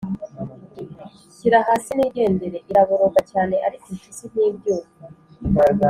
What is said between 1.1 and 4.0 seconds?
Nshyira hasi nigendere, Iraboroga cyane ariko